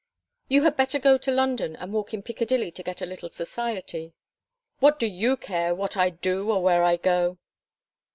[0.47, 4.15] "You had better go to London and walk in Piccadilly to get a little society."
[4.79, 7.37] "What do you care what I do or where I go?"